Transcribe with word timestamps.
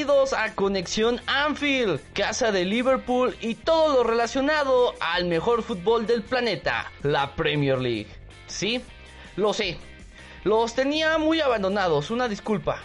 Bienvenidos, 0.00 0.32
a 0.32 0.54
Conexión 0.54 1.20
Anfield, 1.26 2.00
casa 2.14 2.50
de 2.52 2.64
Liverpool 2.64 3.36
y 3.42 3.54
todo 3.54 3.96
lo 3.96 4.02
relacionado 4.02 4.94
al 4.98 5.26
mejor 5.26 5.62
fútbol 5.62 6.06
del 6.06 6.22
planeta, 6.22 6.90
la 7.02 7.34
Premier 7.34 7.78
League. 7.78 8.06
Sí, 8.46 8.82
lo 9.36 9.52
sé, 9.52 9.76
los 10.42 10.74
tenía 10.74 11.18
muy 11.18 11.42
abandonados, 11.42 12.10
una 12.10 12.28
disculpa, 12.28 12.78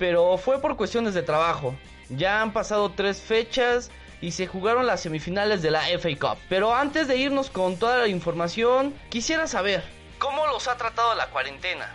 pero 0.00 0.36
fue 0.36 0.60
por 0.60 0.76
cuestiones 0.76 1.14
de 1.14 1.22
trabajo. 1.22 1.76
Ya 2.08 2.42
han 2.42 2.52
pasado 2.52 2.90
tres 2.90 3.20
fechas 3.20 3.92
y 4.20 4.32
se 4.32 4.48
jugaron 4.48 4.84
las 4.84 5.00
semifinales 5.00 5.62
de 5.62 5.70
la 5.70 5.82
FA 5.96 6.08
Cup. 6.18 6.38
Pero 6.48 6.74
antes 6.74 7.06
de 7.06 7.18
irnos 7.18 7.50
con 7.50 7.78
toda 7.78 7.98
la 7.98 8.08
información, 8.08 8.92
quisiera 9.10 9.46
saber, 9.46 9.84
¿cómo 10.18 10.44
los 10.48 10.66
ha 10.66 10.76
tratado 10.76 11.14
la 11.14 11.28
cuarentena? 11.28 11.88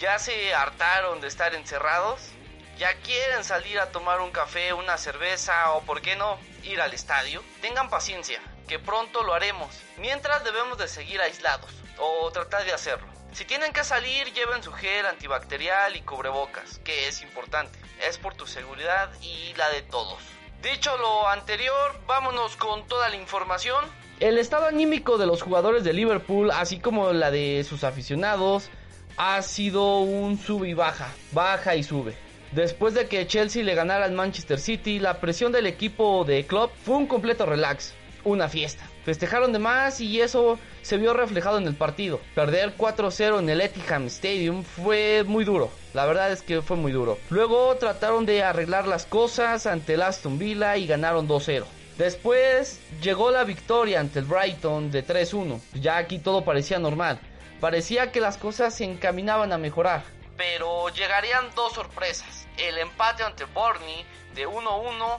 ¿Ya 0.00 0.18
se 0.18 0.54
hartaron 0.54 1.20
de 1.20 1.28
estar 1.28 1.54
encerrados? 1.54 2.32
¿Ya 2.78 2.94
quieren 2.94 3.42
salir 3.42 3.80
a 3.80 3.90
tomar 3.90 4.20
un 4.20 4.30
café, 4.30 4.72
una 4.72 4.96
cerveza 4.98 5.72
o, 5.72 5.82
por 5.82 6.00
qué 6.00 6.14
no, 6.14 6.38
ir 6.62 6.80
al 6.80 6.94
estadio? 6.94 7.42
Tengan 7.60 7.90
paciencia, 7.90 8.40
que 8.68 8.78
pronto 8.78 9.24
lo 9.24 9.34
haremos. 9.34 9.68
Mientras 9.96 10.44
debemos 10.44 10.78
de 10.78 10.86
seguir 10.86 11.20
aislados, 11.20 11.72
o 11.98 12.30
tratar 12.30 12.64
de 12.64 12.72
hacerlo. 12.72 13.08
Si 13.32 13.44
tienen 13.44 13.72
que 13.72 13.82
salir, 13.82 14.32
lleven 14.32 14.62
su 14.62 14.72
gel 14.72 15.06
antibacterial 15.06 15.96
y 15.96 16.02
cubrebocas, 16.02 16.78
que 16.84 17.08
es 17.08 17.20
importante. 17.22 17.76
Es 18.08 18.16
por 18.16 18.34
tu 18.34 18.46
seguridad 18.46 19.10
y 19.22 19.54
la 19.54 19.68
de 19.70 19.82
todos. 19.82 20.22
Dicho 20.62 20.96
lo 20.98 21.28
anterior, 21.28 22.00
vámonos 22.06 22.54
con 22.54 22.86
toda 22.86 23.08
la 23.08 23.16
información. 23.16 23.84
El 24.20 24.38
estado 24.38 24.66
anímico 24.66 25.18
de 25.18 25.26
los 25.26 25.42
jugadores 25.42 25.82
de 25.82 25.94
Liverpool, 25.94 26.52
así 26.52 26.78
como 26.78 27.12
la 27.12 27.32
de 27.32 27.64
sus 27.68 27.82
aficionados, 27.82 28.70
ha 29.16 29.42
sido 29.42 29.98
un 29.98 30.38
sube 30.38 30.68
y 30.68 30.74
baja, 30.74 31.08
baja 31.32 31.74
y 31.74 31.82
sube. 31.82 32.27
Después 32.52 32.94
de 32.94 33.06
que 33.06 33.26
Chelsea 33.26 33.62
le 33.62 33.74
ganara 33.74 34.06
al 34.06 34.12
Manchester 34.12 34.58
City, 34.58 34.98
la 34.98 35.20
presión 35.20 35.52
del 35.52 35.66
equipo 35.66 36.24
de 36.24 36.46
club 36.46 36.70
fue 36.82 36.96
un 36.96 37.06
completo 37.06 37.44
relax, 37.44 37.92
una 38.24 38.48
fiesta. 38.48 38.84
Festejaron 39.04 39.52
de 39.52 39.58
más 39.58 40.00
y 40.00 40.20
eso 40.20 40.58
se 40.82 40.96
vio 40.96 41.12
reflejado 41.12 41.58
en 41.58 41.66
el 41.66 41.74
partido. 41.74 42.20
Perder 42.34 42.74
4-0 42.76 43.38
en 43.38 43.50
el 43.50 43.60
Etihad 43.60 44.02
Stadium 44.04 44.62
fue 44.62 45.24
muy 45.26 45.44
duro. 45.44 45.70
La 45.92 46.06
verdad 46.06 46.32
es 46.32 46.42
que 46.42 46.62
fue 46.62 46.76
muy 46.76 46.92
duro. 46.92 47.18
Luego 47.28 47.74
trataron 47.76 48.24
de 48.24 48.42
arreglar 48.42 48.86
las 48.86 49.04
cosas 49.04 49.66
ante 49.66 49.94
el 49.94 50.02
Aston 50.02 50.38
Villa 50.38 50.76
y 50.76 50.86
ganaron 50.86 51.28
2-0. 51.28 51.64
Después 51.98 52.80
llegó 53.02 53.30
la 53.30 53.44
victoria 53.44 54.00
ante 54.00 54.20
el 54.20 54.24
Brighton 54.24 54.90
de 54.90 55.04
3-1. 55.04 55.60
Ya 55.74 55.96
aquí 55.98 56.18
todo 56.18 56.44
parecía 56.44 56.78
normal. 56.78 57.18
Parecía 57.60 58.12
que 58.12 58.20
las 58.20 58.36
cosas 58.36 58.74
se 58.74 58.84
encaminaban 58.84 59.52
a 59.52 59.58
mejorar. 59.58 60.04
Pero 60.38 60.88
llegarían 60.88 61.50
dos 61.54 61.74
sorpresas. 61.74 62.46
El 62.56 62.78
empate 62.78 63.22
ante 63.24 63.44
Burnley 63.44 64.06
de 64.34 64.48
1-1 64.48 65.18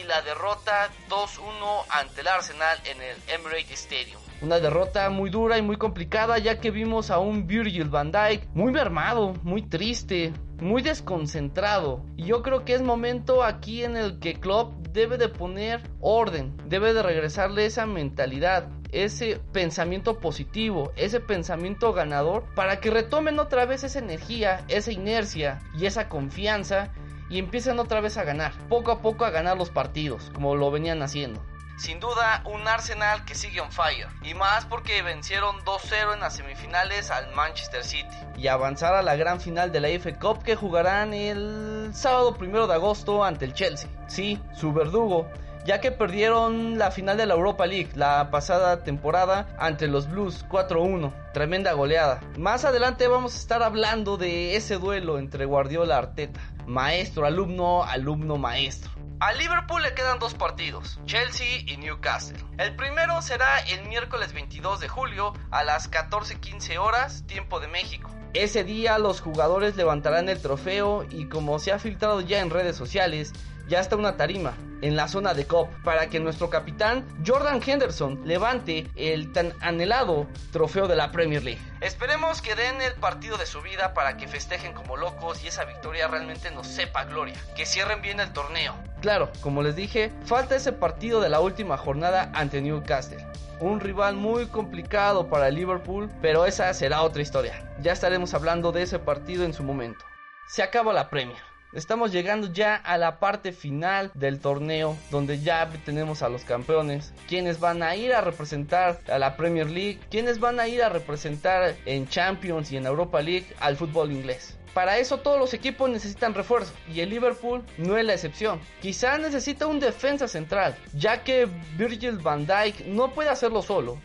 y 0.00 0.04
la 0.04 0.22
derrota 0.22 0.88
2-1 1.08 1.84
ante 1.90 2.22
el 2.22 2.28
Arsenal 2.28 2.78
en 2.84 3.02
el 3.02 3.16
Emirates 3.28 3.72
Stadium. 3.72 4.20
Una 4.40 4.58
derrota 4.58 5.10
muy 5.10 5.28
dura 5.28 5.58
y 5.58 5.62
muy 5.62 5.76
complicada 5.76 6.38
ya 6.38 6.60
que 6.60 6.70
vimos 6.70 7.10
a 7.10 7.18
un 7.18 7.46
Virgil 7.46 7.90
van 7.90 8.10
Dijk 8.10 8.48
muy 8.54 8.72
mermado, 8.72 9.34
muy 9.42 9.62
triste, 9.62 10.32
muy 10.60 10.80
desconcentrado. 10.82 12.04
Y 12.16 12.24
yo 12.24 12.42
creo 12.42 12.64
que 12.64 12.74
es 12.74 12.80
momento 12.80 13.42
aquí 13.42 13.84
en 13.84 13.96
el 13.96 14.18
que 14.18 14.40
Klopp 14.40 14.72
debe 14.88 15.18
de 15.18 15.28
poner 15.28 15.82
orden, 16.00 16.56
debe 16.66 16.94
de 16.94 17.02
regresarle 17.02 17.66
esa 17.66 17.84
mentalidad, 17.86 18.68
ese 18.92 19.40
pensamiento 19.52 20.18
positivo, 20.18 20.92
ese 20.96 21.20
pensamiento 21.20 21.92
ganador, 21.92 22.44
para 22.54 22.80
que 22.80 22.90
retomen 22.90 23.38
otra 23.38 23.66
vez 23.66 23.84
esa 23.84 23.98
energía, 23.98 24.64
esa 24.68 24.92
inercia 24.92 25.60
y 25.74 25.86
esa 25.86 26.08
confianza 26.08 26.90
y 27.28 27.38
empiezan 27.38 27.78
otra 27.78 28.00
vez 28.00 28.16
a 28.16 28.24
ganar, 28.24 28.52
poco 28.68 28.90
a 28.90 29.00
poco 29.00 29.24
a 29.24 29.30
ganar 29.30 29.56
los 29.56 29.70
partidos, 29.70 30.30
como 30.34 30.56
lo 30.56 30.70
venían 30.70 31.02
haciendo. 31.02 31.40
Sin 31.80 31.98
duda, 31.98 32.42
un 32.44 32.68
Arsenal 32.68 33.24
que 33.24 33.34
sigue 33.34 33.58
on 33.62 33.72
fire. 33.72 34.08
Y 34.22 34.34
más 34.34 34.66
porque 34.66 35.00
vencieron 35.00 35.56
2-0 35.64 36.12
en 36.12 36.20
las 36.20 36.36
semifinales 36.36 37.10
al 37.10 37.34
Manchester 37.34 37.82
City. 37.82 38.16
Y 38.36 38.48
avanzar 38.48 38.92
a 38.92 39.00
la 39.00 39.16
gran 39.16 39.40
final 39.40 39.72
de 39.72 39.80
la 39.80 39.88
FA 39.98 40.18
Cup 40.18 40.42
que 40.42 40.56
jugarán 40.56 41.14
el 41.14 41.88
sábado 41.94 42.36
primero 42.36 42.66
de 42.66 42.74
agosto 42.74 43.24
ante 43.24 43.46
el 43.46 43.54
Chelsea. 43.54 43.88
Sí, 44.08 44.38
su 44.54 44.74
verdugo 44.74 45.26
ya 45.64 45.80
que 45.80 45.92
perdieron 45.92 46.78
la 46.78 46.90
final 46.90 47.16
de 47.16 47.26
la 47.26 47.34
Europa 47.34 47.66
League 47.66 47.90
la 47.94 48.30
pasada 48.30 48.82
temporada 48.82 49.48
ante 49.58 49.86
los 49.86 50.08
Blues 50.08 50.44
4-1. 50.48 51.12
Tremenda 51.32 51.72
goleada. 51.72 52.20
Más 52.38 52.64
adelante 52.64 53.08
vamos 53.08 53.34
a 53.34 53.38
estar 53.38 53.62
hablando 53.62 54.16
de 54.16 54.56
ese 54.56 54.76
duelo 54.76 55.18
entre 55.18 55.44
Guardiola 55.44 55.94
y 55.94 55.98
Arteta. 55.98 56.40
Maestro, 56.66 57.26
alumno, 57.26 57.84
alumno, 57.84 58.36
maestro. 58.36 58.90
A 59.20 59.34
Liverpool 59.34 59.82
le 59.82 59.92
quedan 59.92 60.18
dos 60.18 60.32
partidos, 60.32 60.98
Chelsea 61.04 61.60
y 61.66 61.76
Newcastle. 61.76 62.38
El 62.56 62.74
primero 62.74 63.20
será 63.20 63.58
el 63.58 63.86
miércoles 63.86 64.32
22 64.32 64.80
de 64.80 64.88
julio 64.88 65.34
a 65.50 65.62
las 65.62 65.90
14:15 65.90 66.78
horas, 66.78 67.24
tiempo 67.26 67.60
de 67.60 67.68
México. 67.68 68.10
Ese 68.32 68.64
día 68.64 68.96
los 68.98 69.20
jugadores 69.20 69.76
levantarán 69.76 70.30
el 70.30 70.40
trofeo 70.40 71.04
y 71.10 71.26
como 71.26 71.58
se 71.58 71.70
ha 71.72 71.78
filtrado 71.78 72.22
ya 72.22 72.40
en 72.40 72.48
redes 72.48 72.76
sociales, 72.76 73.34
ya 73.70 73.78
está 73.78 73.94
una 73.94 74.16
tarima 74.16 74.54
en 74.82 74.96
la 74.96 75.06
zona 75.06 75.32
de 75.32 75.46
COP 75.46 75.70
para 75.84 76.08
que 76.08 76.18
nuestro 76.18 76.50
capitán 76.50 77.06
Jordan 77.24 77.60
Henderson 77.64 78.20
levante 78.24 78.88
el 78.96 79.32
tan 79.32 79.52
anhelado 79.60 80.26
trofeo 80.50 80.88
de 80.88 80.96
la 80.96 81.12
Premier 81.12 81.44
League. 81.44 81.60
Esperemos 81.80 82.42
que 82.42 82.56
den 82.56 82.82
el 82.82 82.94
partido 82.94 83.36
de 83.36 83.46
su 83.46 83.62
vida 83.62 83.94
para 83.94 84.16
que 84.16 84.26
festejen 84.26 84.72
como 84.72 84.96
locos 84.96 85.44
y 85.44 85.46
esa 85.46 85.64
victoria 85.64 86.08
realmente 86.08 86.50
nos 86.50 86.66
sepa 86.66 87.04
gloria. 87.04 87.36
Que 87.54 87.64
cierren 87.64 88.02
bien 88.02 88.18
el 88.18 88.32
torneo. 88.32 88.74
Claro, 89.00 89.30
como 89.40 89.62
les 89.62 89.76
dije, 89.76 90.12
falta 90.24 90.56
ese 90.56 90.72
partido 90.72 91.20
de 91.20 91.28
la 91.28 91.38
última 91.38 91.76
jornada 91.76 92.32
ante 92.34 92.60
Newcastle. 92.60 93.24
Un 93.60 93.78
rival 93.78 94.16
muy 94.16 94.46
complicado 94.46 95.28
para 95.28 95.48
Liverpool, 95.48 96.10
pero 96.20 96.44
esa 96.44 96.74
será 96.74 97.02
otra 97.02 97.22
historia. 97.22 97.62
Ya 97.80 97.92
estaremos 97.92 98.34
hablando 98.34 98.72
de 98.72 98.82
ese 98.82 98.98
partido 98.98 99.44
en 99.44 99.54
su 99.54 99.62
momento. 99.62 100.04
Se 100.48 100.64
acaba 100.64 100.92
la 100.92 101.08
Premier. 101.08 101.49
Estamos 101.72 102.10
llegando 102.10 102.52
ya 102.52 102.74
a 102.74 102.98
la 102.98 103.20
parte 103.20 103.52
final 103.52 104.10
del 104.14 104.40
torneo 104.40 104.96
donde 105.12 105.38
ya 105.38 105.70
tenemos 105.84 106.20
a 106.22 106.28
los 106.28 106.42
campeones, 106.42 107.12
quienes 107.28 107.60
van 107.60 107.84
a 107.84 107.94
ir 107.94 108.12
a 108.12 108.20
representar 108.20 109.00
a 109.08 109.20
la 109.20 109.36
Premier 109.36 109.70
League, 109.70 110.00
quienes 110.10 110.40
van 110.40 110.58
a 110.58 110.66
ir 110.66 110.82
a 110.82 110.88
representar 110.88 111.76
en 111.86 112.08
Champions 112.08 112.72
y 112.72 112.76
en 112.76 112.86
Europa 112.86 113.22
League 113.22 113.46
al 113.60 113.76
fútbol 113.76 114.10
inglés. 114.10 114.58
Para 114.74 114.98
eso 114.98 115.18
todos 115.18 115.38
los 115.38 115.54
equipos 115.54 115.88
necesitan 115.88 116.34
refuerzo 116.34 116.72
y 116.92 117.00
el 117.00 117.10
Liverpool 117.10 117.62
no 117.78 117.96
es 117.96 118.04
la 118.04 118.14
excepción. 118.14 118.60
Quizá 118.82 119.18
necesita 119.18 119.68
un 119.68 119.78
defensa 119.78 120.26
central, 120.26 120.76
ya 120.92 121.22
que 121.22 121.46
Virgil 121.76 122.18
van 122.18 122.48
Dijk 122.48 122.86
no 122.86 123.12
puede 123.12 123.30
hacerlo 123.30 123.62
solo. 123.62 123.96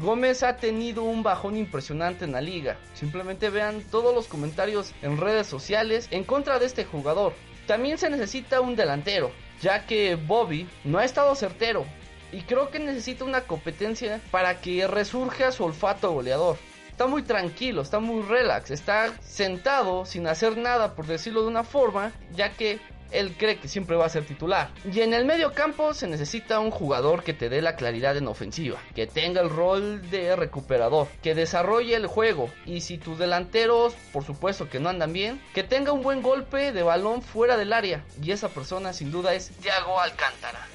Gómez 0.00 0.42
ha 0.42 0.56
tenido 0.56 1.02
un 1.02 1.22
bajón 1.22 1.58
impresionante 1.58 2.24
en 2.24 2.32
la 2.32 2.40
liga. 2.40 2.78
Simplemente 2.94 3.50
vean 3.50 3.82
todos 3.82 4.14
los 4.14 4.28
comentarios 4.28 4.94
en 5.02 5.18
redes 5.18 5.46
sociales 5.46 6.08
en 6.10 6.24
contra 6.24 6.58
de 6.58 6.64
este 6.64 6.86
jugador. 6.86 7.34
También 7.66 7.98
se 7.98 8.08
necesita 8.08 8.62
un 8.62 8.76
delantero, 8.76 9.30
ya 9.60 9.84
que 9.84 10.14
Bobby 10.14 10.66
no 10.84 10.98
ha 10.98 11.04
estado 11.04 11.34
certero. 11.34 11.84
Y 12.32 12.42
creo 12.42 12.70
que 12.70 12.78
necesita 12.78 13.24
una 13.26 13.42
competencia 13.42 14.22
para 14.30 14.62
que 14.62 14.86
resurja 14.86 15.52
su 15.52 15.64
olfato 15.64 16.12
goleador. 16.12 16.56
Está 16.88 17.06
muy 17.06 17.22
tranquilo, 17.22 17.82
está 17.82 18.00
muy 18.00 18.22
relax, 18.22 18.70
está 18.70 19.14
sentado 19.20 20.06
sin 20.06 20.26
hacer 20.26 20.56
nada 20.56 20.94
por 20.94 21.06
decirlo 21.06 21.42
de 21.42 21.48
una 21.48 21.64
forma, 21.64 22.12
ya 22.32 22.52
que 22.52 22.78
él 23.10 23.34
cree 23.36 23.58
que 23.58 23.68
siempre 23.68 23.96
va 23.96 24.06
a 24.06 24.10
ser 24.10 24.24
titular. 24.24 24.70
Y 24.90 25.00
en 25.00 25.14
el 25.14 25.24
medio 25.24 25.52
campo 25.52 25.94
se 25.94 26.06
necesita 26.06 26.60
un 26.60 26.70
jugador 26.70 27.22
que 27.22 27.34
te 27.34 27.48
dé 27.48 27.62
la 27.62 27.76
claridad 27.76 28.16
en 28.16 28.28
ofensiva, 28.28 28.78
que 28.94 29.06
tenga 29.06 29.40
el 29.40 29.50
rol 29.50 30.10
de 30.10 30.36
recuperador, 30.36 31.08
que 31.22 31.34
desarrolle 31.34 31.94
el 31.94 32.06
juego 32.06 32.50
y 32.66 32.80
si 32.80 32.98
tus 32.98 33.18
delanteros, 33.18 33.94
por 34.12 34.24
supuesto 34.24 34.68
que 34.68 34.80
no 34.80 34.88
andan 34.88 35.12
bien, 35.12 35.40
que 35.54 35.62
tenga 35.64 35.92
un 35.92 36.02
buen 36.02 36.22
golpe 36.22 36.72
de 36.72 36.82
balón 36.82 37.22
fuera 37.22 37.56
del 37.56 37.72
área. 37.72 38.04
Y 38.22 38.32
esa 38.32 38.48
persona 38.48 38.92
sin 38.92 39.10
duda 39.10 39.34
es 39.34 39.50
Thiago 39.60 40.00
Alcántara. 40.00 40.66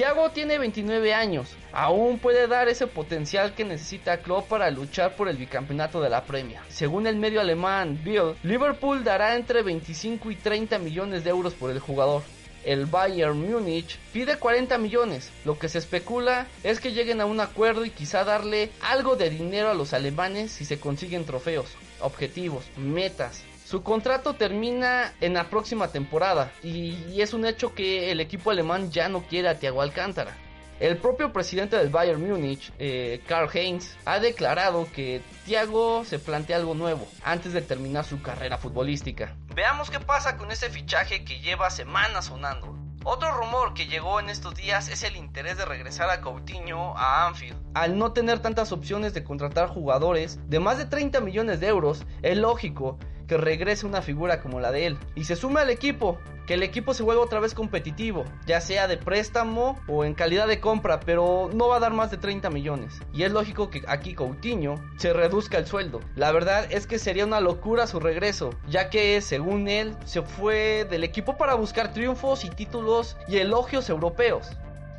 Thiago 0.00 0.30
tiene 0.30 0.56
29 0.56 1.12
años, 1.12 1.50
aún 1.74 2.18
puede 2.18 2.46
dar 2.46 2.70
ese 2.70 2.86
potencial 2.86 3.52
que 3.52 3.66
necesita 3.66 4.22
Klopp 4.22 4.48
para 4.48 4.70
luchar 4.70 5.14
por 5.14 5.28
el 5.28 5.36
bicampeonato 5.36 6.00
de 6.00 6.08
la 6.08 6.24
Premier. 6.24 6.62
Según 6.70 7.06
el 7.06 7.16
medio 7.16 7.38
alemán 7.38 8.00
Bill, 8.02 8.34
Liverpool 8.42 9.04
dará 9.04 9.36
entre 9.36 9.62
25 9.62 10.30
y 10.30 10.36
30 10.36 10.78
millones 10.78 11.22
de 11.22 11.28
euros 11.28 11.52
por 11.52 11.70
el 11.70 11.80
jugador. 11.80 12.22
El 12.64 12.86
Bayern 12.86 13.38
Múnich 13.38 13.98
pide 14.10 14.38
40 14.38 14.78
millones. 14.78 15.30
Lo 15.44 15.58
que 15.58 15.68
se 15.68 15.76
especula 15.76 16.46
es 16.64 16.80
que 16.80 16.92
lleguen 16.92 17.20
a 17.20 17.26
un 17.26 17.38
acuerdo 17.38 17.84
y 17.84 17.90
quizá 17.90 18.24
darle 18.24 18.70
algo 18.80 19.16
de 19.16 19.28
dinero 19.28 19.68
a 19.68 19.74
los 19.74 19.92
alemanes 19.92 20.50
si 20.50 20.64
se 20.64 20.80
consiguen 20.80 21.26
trofeos, 21.26 21.76
objetivos, 22.00 22.64
metas. 22.78 23.42
Su 23.70 23.84
contrato 23.84 24.34
termina 24.34 25.12
en 25.20 25.34
la 25.34 25.48
próxima 25.48 25.86
temporada 25.86 26.50
y, 26.60 27.20
es 27.20 27.32
un 27.32 27.46
hecho 27.46 27.72
que 27.72 28.10
el 28.10 28.18
equipo 28.18 28.50
alemán 28.50 28.90
ya 28.90 29.08
no 29.08 29.22
quiere 29.22 29.48
a 29.48 29.60
Thiago 29.60 29.80
Alcántara. 29.80 30.36
El 30.80 30.96
propio 30.96 31.32
presidente 31.32 31.76
del 31.76 31.88
Bayern 31.88 32.20
Múnich, 32.20 32.72
eh, 32.80 33.22
Karl 33.28 33.48
Heinz, 33.54 33.94
ha 34.06 34.18
declarado 34.18 34.88
que 34.92 35.22
Thiago 35.46 36.04
se 36.04 36.18
plantea 36.18 36.56
algo 36.56 36.74
nuevo 36.74 37.06
antes 37.22 37.52
de 37.52 37.62
terminar 37.62 38.04
su 38.04 38.20
carrera 38.20 38.58
futbolística. 38.58 39.36
Veamos 39.54 39.88
qué 39.88 40.00
pasa 40.00 40.36
con 40.36 40.50
ese 40.50 40.68
fichaje 40.68 41.24
que 41.24 41.38
lleva 41.38 41.70
semanas 41.70 42.24
sonando. 42.24 42.76
Otro 43.04 43.30
rumor 43.30 43.72
que 43.72 43.86
llegó 43.86 44.18
en 44.18 44.30
estos 44.30 44.56
días 44.56 44.88
es 44.88 45.04
el 45.04 45.16
interés 45.16 45.56
de 45.56 45.64
regresar 45.64 46.10
a 46.10 46.20
Coutinho 46.20 46.98
a 46.98 47.28
Anfield. 47.28 47.56
Al 47.74 47.96
no 47.96 48.12
tener 48.12 48.40
tantas 48.40 48.72
opciones 48.72 49.14
de 49.14 49.22
contratar 49.22 49.68
jugadores 49.68 50.40
de 50.50 50.58
más 50.58 50.76
de 50.76 50.86
30 50.86 51.20
millones 51.20 51.60
de 51.60 51.68
euros, 51.68 52.04
es 52.20 52.36
lógico 52.36 52.98
que 53.30 53.36
regrese 53.36 53.86
una 53.86 54.02
figura 54.02 54.40
como 54.40 54.58
la 54.58 54.72
de 54.72 54.86
él 54.86 54.98
y 55.14 55.22
se 55.22 55.36
sume 55.36 55.60
al 55.60 55.70
equipo, 55.70 56.18
que 56.48 56.54
el 56.54 56.64
equipo 56.64 56.94
se 56.94 57.04
vuelva 57.04 57.22
otra 57.22 57.38
vez 57.38 57.54
competitivo, 57.54 58.24
ya 58.44 58.60
sea 58.60 58.88
de 58.88 58.96
préstamo 58.96 59.80
o 59.86 60.04
en 60.04 60.14
calidad 60.14 60.48
de 60.48 60.58
compra, 60.58 60.98
pero 60.98 61.48
no 61.54 61.68
va 61.68 61.76
a 61.76 61.78
dar 61.78 61.92
más 61.92 62.10
de 62.10 62.16
30 62.16 62.50
millones. 62.50 63.00
Y 63.12 63.22
es 63.22 63.30
lógico 63.30 63.70
que 63.70 63.84
aquí 63.86 64.14
Coutinho 64.14 64.74
se 64.96 65.12
reduzca 65.12 65.58
el 65.58 65.66
sueldo. 65.68 66.00
La 66.16 66.32
verdad 66.32 66.66
es 66.72 66.88
que 66.88 66.98
sería 66.98 67.24
una 67.24 67.38
locura 67.38 67.86
su 67.86 68.00
regreso, 68.00 68.50
ya 68.66 68.90
que 68.90 69.20
según 69.20 69.68
él 69.68 69.96
se 70.04 70.22
fue 70.22 70.84
del 70.90 71.04
equipo 71.04 71.36
para 71.36 71.54
buscar 71.54 71.92
triunfos 71.92 72.44
y 72.44 72.50
títulos 72.50 73.16
y 73.28 73.36
elogios 73.36 73.88
europeos. 73.90 74.50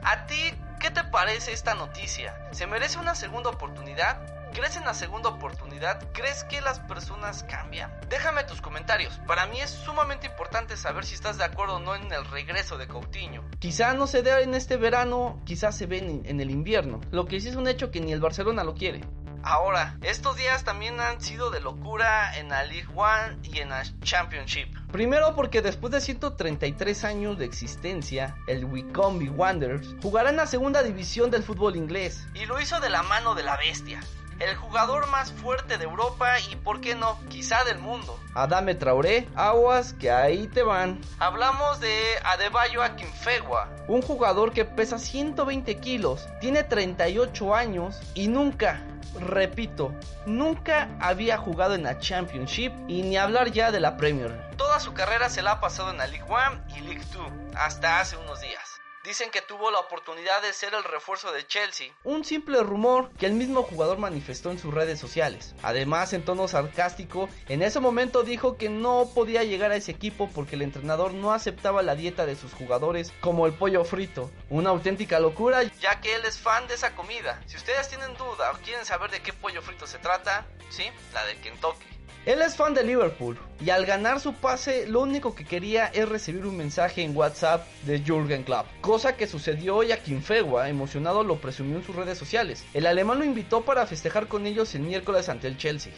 ¿A 0.04 0.26
ti 0.28 0.54
qué 0.80 0.90
te 0.90 1.04
parece 1.04 1.52
esta 1.52 1.76
noticia? 1.76 2.34
¿Se 2.52 2.66
merece 2.66 2.98
una 2.98 3.14
segunda 3.14 3.50
oportunidad? 3.50 4.41
¿Crees 4.54 4.76
en 4.76 4.84
la 4.84 4.94
segunda 4.94 5.30
oportunidad? 5.30 6.12
¿Crees 6.12 6.44
que 6.44 6.60
las 6.60 6.82
personas 6.82 7.44
cambian? 7.44 7.90
Déjame 8.10 8.44
tus 8.44 8.60
comentarios. 8.62 9.18
Para 9.26 9.46
mí 9.46 9.62
es 9.62 9.70
sumamente 9.70 10.28
importante 10.28 10.76
saber 10.76 11.06
si 11.06 11.16
estás 11.16 11.38
de 11.38 11.46
acuerdo 11.46 11.78
o 11.78 11.80
no 11.80 11.96
en 11.96 12.12
el 12.12 12.26
regreso 12.26 12.78
de 12.78 12.86
Coutinho. 12.86 13.46
Quizá 13.60 13.94
no 13.94 14.08
se 14.08 14.24
dé 14.24 14.44
en 14.44 14.54
este 14.54 14.76
verano, 14.76 15.42
quizás 15.46 15.78
se 15.78 15.86
ve 15.86 16.00
en, 16.26 16.42
el 16.42 16.52
invierno. 16.52 17.00
Lo 17.12 17.26
que 17.26 17.40
sí 17.40 17.48
es 17.48 17.56
un 17.56 17.70
hecho 17.70 17.92
que 17.92 18.02
ni 18.02 18.12
el 18.12 18.20
Barcelona 18.20 18.66
lo 18.66 18.76
quiere. 18.76 19.02
Ahora, 19.44 19.98
estos 20.02 20.36
días 20.36 20.66
también 20.66 21.00
han 21.00 21.22
sido 21.22 21.50
de 21.50 21.62
locura 21.62 22.38
en 22.38 22.50
la 22.50 22.64
League 22.64 22.90
One 22.94 23.38
y 23.44 23.60
en 23.60 23.70
la 23.70 23.84
Championship. 24.02 24.68
Primero 24.92 25.34
porque 25.34 25.62
después 25.62 25.94
de 25.94 26.02
133 26.02 27.06
años 27.06 27.38
de 27.38 27.46
existencia, 27.46 28.36
el 28.48 28.66
Wycombe 28.66 29.30
Wanderers 29.30 29.96
jugará 30.02 30.30
en 30.30 30.36
la 30.36 30.46
segunda 30.46 30.84
división 30.84 31.32
del 31.32 31.42
fútbol 31.42 31.78
inglés 31.78 32.28
y 32.36 32.46
lo 32.46 32.60
hizo 32.60 32.82
de 32.82 32.90
la 32.90 33.02
mano 33.02 33.34
de 33.34 33.44
la 33.44 33.56
bestia 33.56 34.02
el 34.42 34.56
jugador 34.56 35.08
más 35.08 35.32
fuerte 35.32 35.78
de 35.78 35.84
Europa 35.84 36.40
y, 36.40 36.56
por 36.56 36.82
qué 36.82 36.96
no, 36.96 37.20
quizá 37.30 37.64
del 37.64 37.78
mundo. 37.78 38.20
Adame 38.34 38.76
Traoré, 38.76 39.28
aguas 39.36 39.94
que 39.94 40.10
ahí 40.10 40.48
te 40.48 40.64
van. 40.64 41.00
Hablamos 41.20 41.80
de 41.80 41.96
Adebayo 42.24 42.82
Akinfegua, 42.82 43.70
un 43.88 44.02
jugador 44.02 44.52
que 44.52 44.66
pesa 44.66 44.98
120 44.98 45.78
kilos, 45.78 46.28
tiene 46.40 46.64
38 46.64 47.54
años 47.56 48.00
y 48.14 48.28
nunca, 48.28 48.82
repito, 49.20 49.94
nunca 50.26 50.90
había 51.00 51.38
jugado 51.38 51.76
en 51.76 51.84
la 51.84 52.00
Championship 52.00 52.74
y 52.88 53.04
ni 53.04 53.18
hablar 53.18 53.52
ya 53.52 53.72
de 53.72 53.80
la 53.80 53.98
Premier. 53.98 54.50
Toda 54.58 54.80
su 54.80 54.94
carrera 54.94 55.30
se 55.30 55.42
la 55.42 55.54
ha 55.54 55.60
pasado 55.60 55.92
en 55.92 55.98
la 55.98 56.08
League 56.08 56.26
One 56.28 56.62
y 56.76 56.82
League 56.82 57.06
2, 57.14 57.32
hasta 57.56 58.00
hace 58.00 58.18
unos 58.18 58.42
días. 58.42 58.71
Dicen 59.04 59.32
que 59.32 59.42
tuvo 59.42 59.72
la 59.72 59.80
oportunidad 59.80 60.42
de 60.44 60.54
ser 60.54 60.76
el 60.76 60.84
refuerzo 60.84 61.32
de 61.32 61.46
Chelsea. 61.48 61.92
Un 62.04 62.24
simple 62.24 62.62
rumor 62.62 63.12
que 63.18 63.26
el 63.26 63.34
mismo 63.34 63.64
jugador 63.64 63.98
manifestó 63.98 64.52
en 64.52 64.60
sus 64.60 64.74
redes 64.74 65.00
sociales. 65.00 65.56
Además, 65.64 66.14
en 66.14 66.24
tono 66.24 66.48
sarcástico, 66.48 67.28
en 67.50 67.64
ese 67.64 67.80
momento 67.80 68.22
dijo 68.22 68.58
que 68.58 68.70
no 68.70 69.10
podía 69.16 69.44
llegar 69.44 69.72
a 69.72 69.76
ese 69.76 69.92
equipo 69.92 70.30
porque 70.30 70.56
el 70.56 70.62
entrenador 70.62 71.14
no 71.14 71.34
aceptaba 71.34 71.82
la 71.82 71.96
dieta 71.96 72.28
de 72.28 72.36
sus 72.36 72.54
jugadores 72.54 73.12
como 73.22 73.48
el 73.48 73.54
pollo 73.54 73.84
frito. 73.86 74.30
Una 74.50 74.70
auténtica 74.70 75.20
locura 75.20 75.64
ya 75.80 76.00
que 76.00 76.14
él 76.16 76.26
es 76.26 76.38
fan 76.38 76.68
de 76.68 76.76
esa 76.76 76.96
comida. 76.96 77.42
Si 77.48 77.58
ustedes 77.58 77.88
tienen 77.90 78.16
duda 78.16 78.52
o 78.52 78.58
quieren 78.64 78.86
saber 78.86 79.10
de 79.10 79.22
qué 79.22 79.34
pollo 79.34 79.62
frito 79.62 79.88
se 79.88 79.98
trata, 79.98 80.46
sí, 80.70 80.84
la 81.14 81.26
de 81.26 81.38
Kentucky. 81.38 81.91
Él 82.24 82.40
es 82.44 82.56
fan 82.56 82.76
de 82.76 82.84
Liverpool 82.84 83.36
y 83.60 83.72
al 83.72 83.88
ganar 83.88 84.20
su 84.20 84.34
pase 84.34 84.86
lo 84.86 85.02
único 85.02 85.34
que 85.34 85.44
quería 85.44 85.88
es 85.88 86.08
recibir 86.08 86.46
un 86.46 86.56
mensaje 86.56 87.02
en 87.02 87.18
WhatsApp 87.18 87.66
de 87.84 88.04
Jürgen 88.04 88.44
Klopp, 88.44 88.68
cosa 88.80 89.16
que 89.16 89.26
sucedió 89.26 89.82
y 89.82 89.92
a 89.92 89.98
Fegua, 89.98 90.70
emocionado 90.70 91.24
lo 91.24 91.38
presumió 91.38 91.78
en 91.78 91.84
sus 91.84 91.96
redes 91.96 92.20
sociales. 92.20 92.64
El 92.76 92.86
alemán 92.86 93.18
lo 93.18 93.26
invitó 93.26 93.62
para 93.62 93.88
festejar 93.88 94.28
con 94.28 94.46
ellos 94.46 94.76
el 94.76 94.82
miércoles 94.82 95.30
ante 95.30 95.48
el 95.48 95.58
Chelsea. 95.58 95.94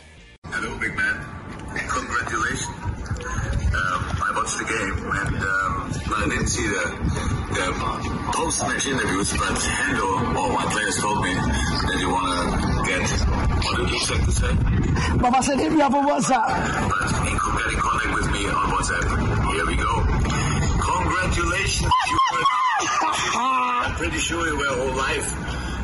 Hello, 0.45 0.77
big 0.79 0.95
man. 0.95 1.43
Congratulations. 1.89 2.69
Um, 3.73 4.12
watched 4.43 4.59
the 4.59 4.65
game 4.65 4.97
and 5.07 5.39
um, 5.39 5.87
I 6.19 6.27
didn't 6.27 6.47
see 6.47 6.67
the, 6.67 6.83
the 7.55 7.65
post-match 8.35 8.87
interviews, 8.87 9.31
but 9.31 9.55
Hendo 9.55 10.35
or 10.35 10.49
my 10.51 10.65
players 10.67 10.97
told 10.99 11.23
me 11.23 11.31
that 11.31 11.97
you 12.03 12.09
want 12.11 12.27
to 12.27 12.59
get 12.83 13.07
What 13.63 13.77
did 13.79 13.89
you 13.89 13.99
say 14.03 14.19
to 14.19 14.31
say? 14.35 14.53
Mama 15.15 15.39
said 15.43 15.59
hit 15.59 15.71
me 15.71 15.79
up 15.79 15.93
on 15.93 16.03
WhatsApp. 16.03 16.43
But 16.43 17.07
he 17.23 17.31
could 17.39 17.55
get 17.55 17.71
in 17.71 17.79
contact 17.79 18.13
with 18.19 18.27
me 18.35 18.43
on 18.51 18.67
WhatsApp. 18.75 19.07
Here 19.55 19.65
we 19.65 19.75
go. 19.79 19.93
Congratulations. 20.91 21.91
You 22.11 22.19
were, 22.35 22.43
I'm 23.39 23.95
pretty 23.95 24.17
sure 24.17 24.43
you 24.45 24.57
were 24.57 24.73
all 24.75 24.91
life, 24.97 25.29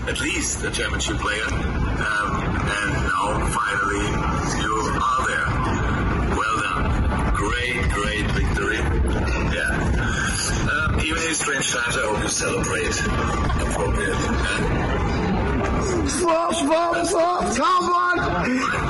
at 0.10 0.20
least 0.20 0.66
a 0.66 0.72
championship 0.72 1.16
player. 1.16 1.48
Um, 1.48 2.44
and 2.44 2.92
now 3.08 3.40
finally 3.56 4.04
you 4.60 4.74
are 5.00 5.28
there. 5.32 5.49
Strange 11.40 11.72
times, 11.72 11.96
I 11.96 12.02
hope 12.02 12.22
you 12.22 12.28
celebrate 12.28 13.00
appropriately. 13.64 14.30
Fuck, 16.20 16.52
fuck, 16.68 17.08
fuck, 17.08 17.56
come 17.56 17.86
on, 17.90 18.18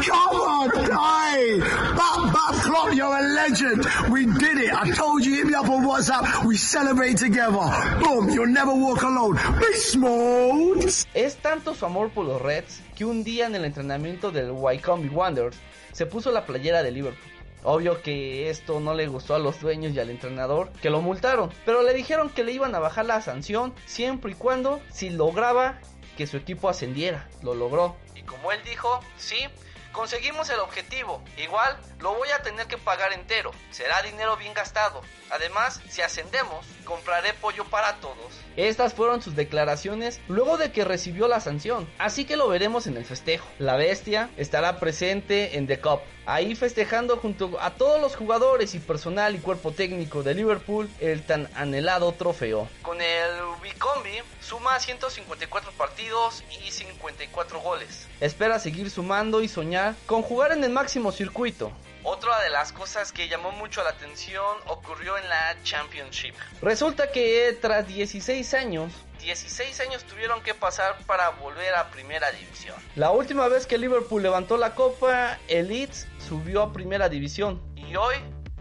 come 0.02 0.36
on, 0.54 0.70
hey, 0.74 1.60
Back, 1.60 2.34
back, 2.34 2.54
Klopp, 2.64 2.96
you're 2.96 3.06
a 3.06 3.22
legend. 3.22 3.86
We 4.12 4.26
did 4.26 4.58
it. 4.58 4.74
I 4.74 4.90
told 4.92 5.26
you, 5.26 5.36
hit 5.36 5.46
me 5.46 5.54
up 5.54 5.70
on 5.70 5.84
WhatsApp. 5.86 6.46
We 6.46 6.58
celebrate 6.58 7.18
together. 7.18 7.70
Boom, 8.02 8.30
you'll 8.30 8.48
never 8.48 8.74
walk 8.74 9.04
alone. 9.04 9.38
Be 9.60 9.74
smooth. 9.74 11.06
Es 11.14 11.36
tanto 11.38 11.76
su 11.76 11.86
amor 11.86 12.10
por 12.10 12.26
los 12.26 12.42
Reds 12.42 12.82
que 12.96 13.06
un 13.06 13.24
día 13.24 13.46
en 13.46 13.56
el 13.56 13.66
entrenamiento 13.66 14.32
del 14.32 14.52
Wycombe 14.52 15.10
Wanderers 15.10 15.58
se 15.92 16.06
puso 16.06 16.32
la 16.32 16.46
playera 16.46 16.82
de 16.82 16.92
Liverpool. 16.92 17.29
Obvio 17.64 18.02
que 18.02 18.50
esto 18.50 18.80
no 18.80 18.94
le 18.94 19.08
gustó 19.08 19.36
a 19.36 19.40
los 19.40 19.60
dueños 19.60 19.94
y 19.94 20.00
al 20.00 20.10
entrenador, 20.10 20.72
que 20.82 20.90
lo 20.90 21.02
multaron, 21.02 21.52
pero 21.66 21.84
le 21.84 21.94
dijeron 21.94 22.30
que 22.30 22.44
le 22.44 22.54
iban 22.54 22.74
a 22.76 22.80
bajar 22.80 23.06
la 23.06 23.22
sanción 23.22 23.74
siempre 23.86 24.32
y 24.32 24.36
cuando 24.36 24.80
si 24.92 25.10
lograba 25.10 25.80
que 26.18 26.28
su 26.28 26.38
equipo 26.38 26.70
ascendiera. 26.70 27.30
Lo 27.44 27.56
logró. 27.56 27.96
Y 28.16 28.24
como 28.24 28.52
él 28.52 28.60
dijo, 28.66 29.00
sí, 29.18 29.38
conseguimos 30.00 30.50
el 30.50 30.60
objetivo. 30.60 31.22
Igual 31.36 31.78
lo 32.00 32.14
voy 32.14 32.30
a 32.30 32.42
tener 32.42 32.68
que 32.68 32.78
pagar 32.78 33.12
entero. 33.12 33.52
Será 33.70 34.02
dinero 34.02 34.38
bien 34.38 34.54
gastado. 34.54 35.02
Además, 35.30 35.82
si 35.90 36.02
ascendemos, 36.02 36.66
compraré 36.86 37.34
pollo 37.34 37.66
para 37.66 37.98
todos. 37.98 38.16
Estas 38.56 38.94
fueron 38.94 39.22
sus 39.22 39.36
declaraciones 39.36 40.22
luego 40.30 40.58
de 40.58 40.72
que 40.72 40.86
recibió 40.86 41.28
la 41.28 41.42
sanción. 41.42 41.86
Así 41.98 42.24
que 42.24 42.38
lo 42.38 42.48
veremos 42.48 42.88
en 42.88 42.96
el 42.96 43.04
festejo. 43.04 43.46
La 43.60 43.76
bestia 43.76 44.30
estará 44.38 44.80
presente 44.80 45.58
en 45.58 45.68
The 45.68 45.82
Cup. 45.82 46.00
Ahí 46.26 46.56
festejando 46.56 47.18
junto 47.18 47.60
a 47.60 47.72
todos 47.72 48.00
los 48.00 48.16
jugadores 48.16 48.76
y 48.76 48.80
personal 48.80 49.36
y 49.36 49.40
cuerpo 49.40 49.72
técnico 49.72 50.24
de 50.24 50.36
Liverpool 50.36 50.90
el 51.02 51.26
tan 51.26 51.50
anhelado 51.56 52.14
trofeo. 52.14 52.70
Con 52.84 53.02
el 53.02 53.49
Bicombi 53.70 54.18
suma 54.42 54.80
154 54.80 55.72
partidos 55.74 56.44
y 56.66 56.72
54 56.72 57.60
goles. 57.60 58.08
Espera 58.20 58.58
seguir 58.58 58.90
sumando 58.90 59.44
y 59.44 59.48
soñar 59.48 59.94
con 60.08 60.24
jugar 60.24 60.54
en 60.54 60.64
el 60.64 60.72
máximo 60.72 61.12
circuito. 61.12 61.72
Otra 62.04 62.42
de 62.42 62.50
las 62.50 62.72
cosas 62.72 63.12
que 63.12 63.28
llamó 63.28 63.52
mucho 63.52 63.84
la 63.84 63.92
atención 63.92 64.58
ocurrió 64.66 65.18
en 65.18 65.30
la 65.30 65.56
Championship. 65.64 66.34
Resulta 66.62 67.12
que 67.12 67.56
tras 67.62 67.88
16 67.88 68.54
años, 68.56 68.92
16 69.20 69.80
años 69.82 70.04
tuvieron 70.06 70.42
que 70.42 70.56
pasar 70.56 70.98
para 71.06 71.30
volver 71.30 71.76
a 71.76 71.92
Primera 71.92 72.32
División. 72.32 72.76
La 72.96 73.12
última 73.12 73.48
vez 73.50 73.68
que 73.68 73.78
Liverpool 73.78 74.24
levantó 74.24 74.58
la 74.58 74.74
copa, 74.74 75.38
el 75.48 75.68
Leeds 75.68 76.08
subió 76.28 76.64
a 76.64 76.74
Primera 76.74 77.08
División. 77.10 77.62
Y 77.76 77.96
hoy, 77.96 78.16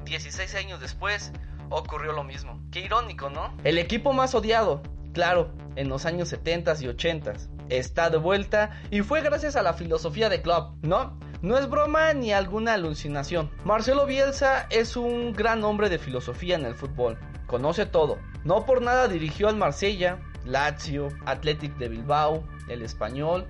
16 0.05 0.55
años 0.57 0.81
después, 0.81 1.33
ocurrió 1.71 2.13
lo 2.13 2.25
mismo. 2.25 2.61
Qué 2.71 2.81
irónico, 2.81 3.31
¿no? 3.31 3.57
El 3.65 3.79
equipo 3.79 4.13
más 4.13 4.35
odiado, 4.35 4.83
claro, 5.13 5.53
en 5.77 5.89
los 5.89 6.07
años 6.07 6.29
70 6.29 6.75
y 6.81 6.89
80 6.89 7.33
está 7.69 8.11
de 8.11 8.19
vuelta 8.19 8.71
y 8.91 9.03
fue 9.03 9.21
gracias 9.21 9.57
a 9.57 9.63
la 9.63 9.75
filosofía 9.75 10.29
de 10.29 10.43
Club, 10.43 10.77
¿no? 10.83 11.19
No 11.41 11.57
es 11.57 11.69
broma 11.69 12.13
ni 12.15 12.33
alguna 12.33 12.75
alucinación. 12.75 13.51
Marcelo 13.65 14.07
Bielsa 14.07 14.67
es 14.71 14.97
un 14.97 15.33
gran 15.33 15.63
hombre 15.63 15.89
de 15.89 15.99
filosofía 15.99 16.57
en 16.57 16.65
el 16.65 16.75
fútbol. 16.75 17.17
Conoce 17.47 17.87
todo. 17.87 18.19
No 18.45 18.67
por 18.67 18.83
nada 18.83 19.07
dirigió 19.07 19.49
al 19.49 19.57
Marsella, 19.57 20.19
Lazio, 20.45 21.09
Athletic 21.27 21.77
de 21.77 21.89
Bilbao, 21.89 22.43
el 22.69 22.83
Español 22.83 23.47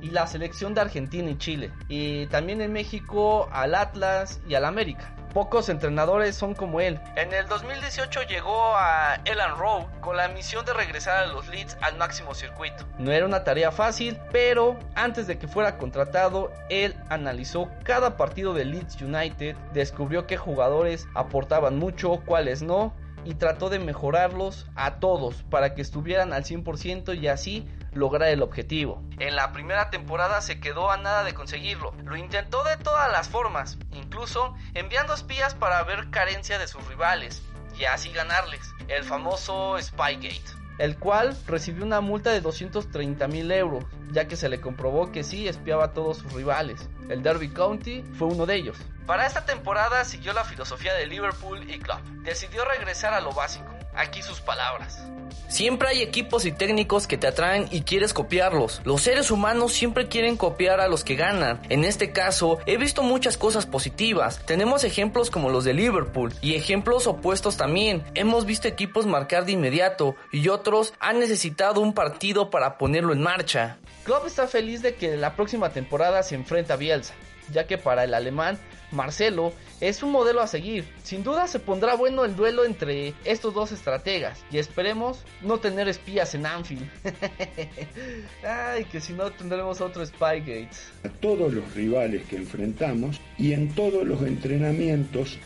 y 0.00 0.10
la 0.10 0.26
selección 0.26 0.74
de 0.74 0.82
Argentina 0.82 1.28
y 1.28 1.38
Chile. 1.38 1.72
Y 1.88 2.26
también 2.26 2.60
en 2.60 2.72
México 2.72 3.48
al 3.50 3.74
Atlas 3.74 4.40
y 4.48 4.54
al 4.54 4.64
América. 4.64 5.16
Pocos 5.34 5.68
entrenadores 5.68 6.36
son 6.36 6.54
como 6.54 6.80
él. 6.80 7.00
En 7.16 7.34
el 7.34 7.48
2018 7.48 8.22
llegó 8.22 8.76
a 8.76 9.20
Elan 9.24 9.58
Rowe 9.58 9.88
con 10.00 10.16
la 10.16 10.28
misión 10.28 10.64
de 10.64 10.72
regresar 10.72 11.24
a 11.24 11.26
los 11.26 11.48
Leeds 11.48 11.76
al 11.80 11.98
máximo 11.98 12.36
circuito. 12.36 12.86
No 12.98 13.10
era 13.10 13.26
una 13.26 13.42
tarea 13.42 13.72
fácil, 13.72 14.16
pero 14.30 14.78
antes 14.94 15.26
de 15.26 15.36
que 15.36 15.48
fuera 15.48 15.76
contratado, 15.76 16.52
él 16.68 16.94
analizó 17.08 17.68
cada 17.82 18.16
partido 18.16 18.54
de 18.54 18.64
Leeds 18.64 19.02
United, 19.02 19.56
descubrió 19.72 20.28
qué 20.28 20.36
jugadores 20.36 21.08
aportaban 21.16 21.80
mucho, 21.80 22.22
cuáles 22.24 22.62
no, 22.62 22.94
y 23.24 23.34
trató 23.34 23.70
de 23.70 23.80
mejorarlos 23.80 24.66
a 24.76 25.00
todos 25.00 25.42
para 25.50 25.74
que 25.74 25.82
estuvieran 25.82 26.32
al 26.32 26.44
100% 26.44 27.18
y 27.18 27.26
así 27.26 27.66
lograr 27.94 28.28
el 28.28 28.42
objetivo. 28.42 29.02
En 29.18 29.36
la 29.36 29.52
primera 29.52 29.90
temporada 29.90 30.40
se 30.40 30.60
quedó 30.60 30.90
a 30.90 30.96
nada 30.96 31.24
de 31.24 31.34
conseguirlo. 31.34 31.94
Lo 32.04 32.16
intentó 32.16 32.64
de 32.64 32.76
todas 32.76 33.10
las 33.10 33.28
formas, 33.28 33.78
incluso 33.92 34.54
enviando 34.74 35.14
espías 35.14 35.54
para 35.54 35.82
ver 35.84 36.10
carencia 36.10 36.58
de 36.58 36.68
sus 36.68 36.86
rivales 36.88 37.42
y 37.78 37.84
así 37.84 38.10
ganarles. 38.12 38.60
El 38.88 39.04
famoso 39.04 39.76
Spygate 39.80 40.64
el 40.78 40.98
cual 40.98 41.36
recibió 41.46 41.84
una 41.84 42.00
multa 42.00 42.30
de 42.30 42.40
230 42.40 43.28
mil 43.28 43.50
euros, 43.52 43.84
ya 44.10 44.26
que 44.26 44.36
se 44.36 44.48
le 44.48 44.60
comprobó 44.60 45.12
que 45.12 45.22
sí 45.22 45.46
espiaba 45.48 45.84
a 45.86 45.92
todos 45.92 46.18
sus 46.18 46.32
rivales. 46.32 46.88
El 47.08 47.22
Derby 47.22 47.48
County 47.48 48.02
fue 48.18 48.28
uno 48.28 48.46
de 48.46 48.56
ellos. 48.56 48.76
Para 49.06 49.26
esta 49.26 49.44
temporada 49.44 50.04
siguió 50.04 50.32
la 50.32 50.44
filosofía 50.44 50.94
de 50.94 51.06
Liverpool 51.06 51.70
y 51.70 51.78
Club. 51.78 51.98
Decidió 52.22 52.64
regresar 52.64 53.14
a 53.14 53.20
lo 53.20 53.32
básico. 53.32 53.73
Aquí 53.96 54.22
sus 54.22 54.40
palabras. 54.40 55.04
Siempre 55.48 55.88
hay 55.88 56.02
equipos 56.02 56.46
y 56.46 56.52
técnicos 56.52 57.06
que 57.06 57.16
te 57.16 57.28
atraen 57.28 57.68
y 57.70 57.82
quieres 57.82 58.12
copiarlos. 58.12 58.80
Los 58.84 59.02
seres 59.02 59.30
humanos 59.30 59.72
siempre 59.72 60.08
quieren 60.08 60.36
copiar 60.36 60.80
a 60.80 60.88
los 60.88 61.04
que 61.04 61.14
ganan. 61.14 61.60
En 61.68 61.84
este 61.84 62.10
caso, 62.10 62.58
he 62.66 62.76
visto 62.76 63.02
muchas 63.02 63.36
cosas 63.36 63.64
positivas. 63.64 64.40
Tenemos 64.46 64.82
ejemplos 64.82 65.30
como 65.30 65.50
los 65.50 65.62
de 65.62 65.74
Liverpool 65.74 66.32
y 66.42 66.54
ejemplos 66.54 67.06
opuestos 67.06 67.56
también. 67.56 68.02
Hemos 68.14 68.46
visto 68.46 68.66
equipos 68.66 69.06
marcar 69.06 69.44
de 69.44 69.52
inmediato 69.52 70.16
y 70.32 70.48
otros 70.48 70.92
han 70.98 71.20
necesitado 71.20 71.80
un 71.80 71.94
partido 71.94 72.50
para 72.50 72.76
ponerlo 72.76 73.12
en 73.12 73.22
marcha. 73.22 73.78
Klopp 74.04 74.26
está 74.26 74.48
feliz 74.48 74.82
de 74.82 74.96
que 74.96 75.16
la 75.16 75.36
próxima 75.36 75.70
temporada 75.70 76.22
se 76.22 76.34
enfrenta 76.34 76.74
a 76.74 76.76
Bielsa, 76.78 77.14
ya 77.52 77.66
que 77.66 77.78
para 77.78 78.04
el 78.04 78.14
alemán 78.14 78.58
Marcelo 78.90 79.52
es 79.80 80.02
un 80.02 80.12
modelo 80.12 80.40
a 80.40 80.46
seguir. 80.46 80.84
Sin 81.02 81.22
duda 81.22 81.46
se 81.46 81.58
pondrá 81.58 81.94
bueno 81.94 82.24
el 82.24 82.36
duelo 82.36 82.64
entre 82.64 83.12
estos 83.24 83.52
dos 83.52 83.72
estrategas 83.72 84.44
y 84.50 84.58
esperemos 84.58 85.24
no 85.42 85.58
tener 85.58 85.88
espías 85.88 86.34
en 86.34 86.46
Anfield. 86.46 86.88
Ay, 88.46 88.84
que 88.84 89.00
si 89.00 89.12
no 89.12 89.30
tendremos 89.30 89.80
otro 89.80 90.04
Spygate. 90.06 90.70
A 91.04 91.08
todos 91.20 91.52
los 91.52 91.74
rivales 91.74 92.22
que 92.26 92.36
enfrentamos 92.36 93.20
y 93.36 93.52
en 93.52 93.74
todos 93.74 94.06
los 94.06 94.22
entrenamientos 94.22 95.38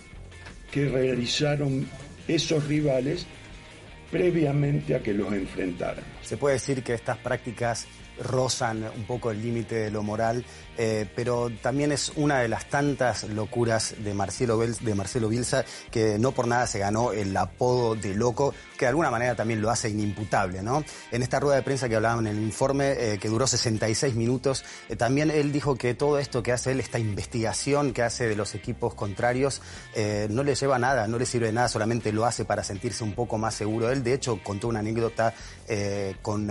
que 0.71 0.88
realizaron 0.88 1.88
esos 2.28 2.67
rivales 2.67 3.26
previamente 4.11 4.95
a 4.95 5.03
que 5.03 5.12
los 5.12 5.33
enfrentaran. 5.33 6.05
Se 6.23 6.37
puede 6.37 6.55
decir 6.55 6.83
que 6.83 6.95
estas 6.95 7.19
prácticas 7.19 7.87
rozan 8.23 8.85
un 8.97 9.05
poco 9.05 9.31
el 9.31 9.41
límite 9.41 9.77
de 9.77 9.91
lo 9.91 10.03
moral, 10.03 10.45
eh, 10.77 11.07
pero 11.15 11.50
también 11.62 11.93
es 11.93 12.12
una 12.17 12.38
de 12.41 12.49
las 12.49 12.67
tantas 12.67 13.25
locuras 13.25 13.95
de 13.99 14.15
Marcelo, 14.15 14.59
Bielsa 15.29 15.65
que 15.91 16.19
no 16.19 16.33
por 16.33 16.47
nada 16.47 16.67
se 16.67 16.79
ganó 16.79 17.12
el 17.12 17.37
apodo 17.37 17.95
de 17.95 18.15
loco, 18.15 18.55
que 18.77 18.85
de 18.85 18.91
alguna 18.91 19.11
manera 19.11 19.35
también 19.35 19.61
lo 19.61 19.71
hace 19.71 19.91
inimputable. 19.91 20.61
En 21.11 21.23
esta 21.23 21.41
rueda 21.41 21.57
de 21.57 21.62
prensa 21.62 21.88
que 21.88 21.97
hablaban 21.97 22.27
en 22.27 22.37
el 22.37 22.43
informe, 22.43 22.93
eh, 22.93 23.19
que 23.19 23.29
duró 23.29 23.47
66 23.47 24.15
minutos, 24.15 24.65
eh, 24.88 24.97
también 24.97 25.31
él 25.31 25.53
dijo 25.53 25.77
que 25.77 25.95
todo 25.95 26.19
esto 26.19 26.43
que 26.43 26.53
hace 26.53 26.73
él, 26.73 26.81
esta 26.81 26.99
investigación 26.99 27.93
que 27.93 28.03
hace 28.03 28.29
de 28.29 28.37
los 28.37 28.55
equipos 28.55 28.95
contrarios, 28.95 29.62
no 30.29 30.45
le 30.45 30.55
lleva 30.55 30.77
a 30.77 30.79
nada, 30.79 31.09
no 31.09 31.19
le 31.19 31.27
sirve 31.27 31.47
de 31.47 31.53
nada, 31.53 31.69
solamente 31.69 32.12
lo 32.12 32.25
hace 32.25 32.45
para 32.45 32.62
sentirse 32.62 33.03
un 33.03 33.15
poco 33.15 33.37
más 33.37 33.55
seguro. 33.55 33.91
Él, 33.91 33.98
de 34.02 34.14
hecho, 34.14 34.40
contó 34.43 34.69
una 34.69 34.81
anécdota 34.81 35.35
con 36.23 36.50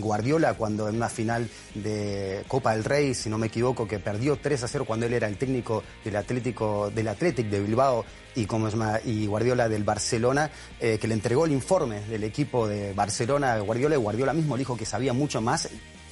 Guardiola 0.00 0.54
cuando 0.54 0.88
en 0.88 0.94
una 0.94 1.08
final 1.08 1.48
de 1.74 2.44
Copa 2.46 2.74
del 2.74 2.84
Rey, 2.84 3.14
si 3.14 3.28
no 3.28 3.36
me 3.36 3.48
equivoco, 3.48 3.88
que 3.88 3.98
perdió 3.98 4.36
3 4.36 4.62
a 4.62 4.68
0 4.68 4.84
cuando 4.86 5.06
él 5.06 5.14
era 5.14 5.26
el 5.26 5.36
técnico 5.36 5.82
del 6.04 6.16
Atlético, 6.16 6.90
del 6.90 7.08
Athletic 7.08 7.48
de 7.48 7.60
Bilbao 7.60 8.04
y, 8.34 8.46
como 8.46 8.68
es 8.68 8.74
y 9.04 9.26
Guardiola 9.26 9.68
del 9.68 9.84
Barcelona, 9.84 10.50
eh, 10.80 10.98
que 11.00 11.08
le 11.08 11.14
entregó 11.14 11.46
el 11.46 11.52
informe 11.52 12.00
del 12.02 12.24
equipo 12.24 12.66
de 12.66 12.92
Barcelona 12.92 13.54
a 13.54 13.60
Guardiola 13.60 13.96
y 13.96 13.98
Guardiola 13.98 14.32
mismo 14.32 14.56
dijo 14.56 14.76
que 14.76 14.86
sabía 14.86 15.12
mucho 15.12 15.40
más 15.40 15.68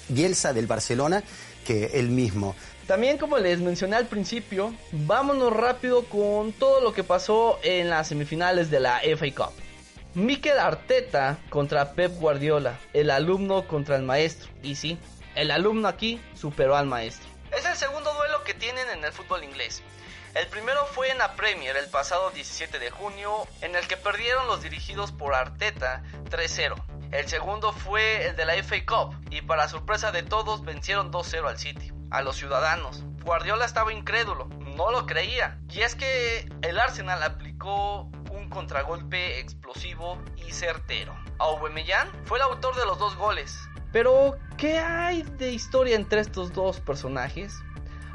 Bielsa 0.09 0.53
del 0.53 0.67
Barcelona 0.67 1.23
que 1.65 1.87
él 1.95 2.09
mismo. 2.09 2.55
También 2.87 3.19
como 3.19 3.39
les 3.39 3.61
mencioné 3.61 3.97
al 3.97 4.07
principio, 4.07 4.75
vámonos 4.91 5.53
rápido 5.53 6.05
con 6.07 6.53
todo 6.53 6.81
lo 6.81 6.93
que 6.93 7.05
pasó 7.05 7.59
en 7.63 7.89
las 7.89 8.09
semifinales 8.09 8.71
de 8.71 8.81
la 8.81 9.01
FA 9.17 9.27
Cup. 9.35 9.70
Mikel 10.15 10.59
Arteta 10.59 11.39
contra 11.51 11.93
Pep 11.93 12.13
Guardiola, 12.19 12.79
el 12.93 13.11
alumno 13.11 13.69
contra 13.69 13.95
el 13.95 14.03
maestro. 14.03 14.51
Y 14.63 14.75
sí, 14.75 14.99
el 15.37 15.53
alumno 15.53 15.87
aquí 15.87 16.21
superó 16.35 16.77
al 16.77 16.87
maestro. 16.87 17.29
Es 17.57 17.65
el 17.65 17.77
segundo 17.77 18.13
duelo 18.15 18.43
que 18.43 18.55
tienen 18.55 18.89
en 18.91 19.05
el 19.05 19.13
fútbol 19.13 19.45
inglés. 19.45 19.83
El 20.35 20.47
primero 20.49 20.85
fue 20.87 21.11
en 21.11 21.19
la 21.19 21.35
Premier 21.35 21.77
el 21.77 21.89
pasado 21.91 22.31
17 22.31 22.79
de 22.79 22.91
junio, 22.91 23.47
en 23.61 23.77
el 23.77 23.87
que 23.87 23.97
perdieron 23.97 24.47
los 24.49 24.63
dirigidos 24.63 25.13
por 25.13 25.35
Arteta 25.35 26.03
3-0. 26.29 26.75
El 27.13 27.29
segundo 27.29 27.73
fue 27.73 28.27
el 28.27 28.37
de 28.37 28.45
la 28.45 28.55
FA 28.63 28.85
Cup, 28.87 29.17
y 29.31 29.43
para 29.43 29.69
sorpresa 29.69 30.13
de 30.13 30.23
todos 30.23 30.65
vencieron 30.65 31.13
2-0 31.13 31.49
al 31.49 31.59
City, 31.59 31.93
a 32.11 32.23
los 32.23 32.37
ciudadanos. 32.37 33.03
Guardiola 33.23 33.65
estaba 33.65 33.93
incrédulo, 33.93 34.47
no 34.77 34.91
lo 34.91 35.07
creía. 35.07 35.59
Y 35.71 35.81
es 35.81 35.95
que 35.95 36.49
el 36.63 36.79
Arsenal 36.79 37.23
aplicó 37.23 38.11
contragolpe 38.51 39.41
explosivo 39.41 40.19
y 40.37 40.53
certero. 40.53 41.17
Aubameyang 41.39 42.09
fue 42.25 42.39
el 42.39 42.43
autor 42.43 42.77
de 42.77 42.85
los 42.85 42.99
dos 42.99 43.17
goles. 43.17 43.59
Pero, 43.93 44.37
¿qué 44.59 44.79
hay 44.79 45.23
de 45.23 45.53
historia 45.53 45.97
entre 45.97 46.21
estos 46.21 46.53
dos 46.53 46.81
personajes? 46.81 47.55